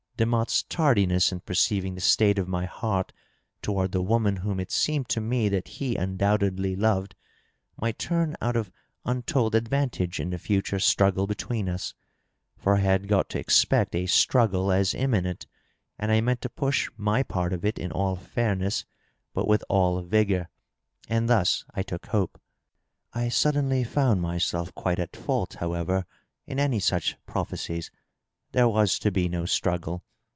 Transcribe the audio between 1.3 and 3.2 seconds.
in perceiving the state of my heart